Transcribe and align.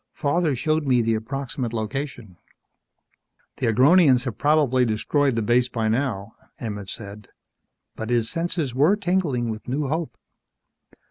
Father 0.13 0.55
showed 0.55 0.87
me 0.87 1.03
the 1.03 1.13
approximate 1.13 1.73
location" 1.73 2.37
"The 3.57 3.67
Agronians 3.67 4.25
have 4.25 4.35
probably 4.39 4.83
destroyed 4.83 5.35
the 5.35 5.43
base 5.43 5.69
by 5.69 5.89
now," 5.89 6.33
Emmett 6.59 6.89
said. 6.89 7.27
But 7.95 8.09
his 8.09 8.27
senses 8.27 8.73
were 8.73 8.95
tingling 8.95 9.51
with 9.51 9.67
new 9.67 9.89
hope. 9.89 10.17